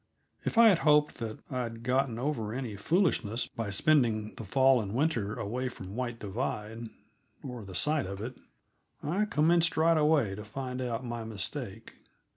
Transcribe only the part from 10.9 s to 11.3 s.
my